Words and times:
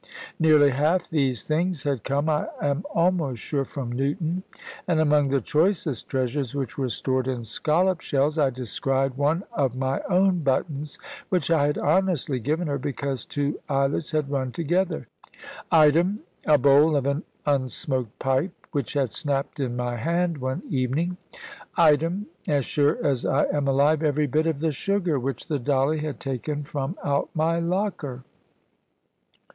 Nearly 0.39 0.71
half 0.71 1.11
these 1.11 1.47
things 1.47 1.83
had 1.83 2.03
come, 2.03 2.27
I 2.27 2.47
am 2.59 2.83
almost 2.91 3.39
sure, 3.43 3.63
from 3.65 3.91
Newton; 3.91 4.41
and 4.87 4.99
among 4.99 5.27
the 5.29 5.39
choicest 5.41 6.09
treasures 6.09 6.55
which 6.55 6.75
were 6.75 6.89
stored 6.89 7.27
in 7.27 7.43
scollop 7.43 8.01
shells, 8.01 8.39
I 8.39 8.49
descried 8.49 9.13
one 9.15 9.43
of 9.53 9.75
my 9.75 10.01
own 10.09 10.39
buttons 10.39 10.97
which 11.29 11.51
I 11.51 11.67
had 11.67 11.77
honestly 11.77 12.39
given 12.39 12.67
her, 12.67 12.79
because 12.79 13.27
two 13.27 13.59
eyelets 13.69 14.09
had 14.09 14.31
run 14.31 14.51
together; 14.51 15.07
item, 15.71 16.21
a 16.47 16.57
bowl 16.57 16.95
of 16.95 17.05
an 17.05 17.21
unsmoked 17.45 18.17
pipe 18.17 18.53
(which 18.71 18.93
had 18.93 19.11
snapped 19.11 19.59
in 19.59 19.75
my 19.75 19.97
hand 19.97 20.39
one 20.39 20.63
evening); 20.67 21.17
item, 21.77 22.25
as 22.47 22.65
sure 22.65 22.97
as 23.05 23.23
I 23.23 23.43
am 23.53 23.67
alive, 23.67 24.01
every 24.01 24.25
bit 24.25 24.47
of 24.47 24.61
the 24.61 24.71
sugar 24.71 25.19
which 25.19 25.45
the 25.45 25.59
Dolly 25.59 25.99
had 25.99 26.19
taken 26.19 26.63
from 26.63 26.95
out 27.03 27.29
my 27.35 27.59
locker. 27.59 28.23